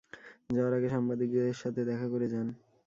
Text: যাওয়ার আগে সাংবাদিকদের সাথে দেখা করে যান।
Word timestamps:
যাওয়ার 0.49 0.73
আগে 0.77 0.89
সাংবাদিকদের 0.89 1.59
সাথে 1.61 1.81
দেখা 1.89 2.07
করে 2.13 2.27
যান। 2.27 2.47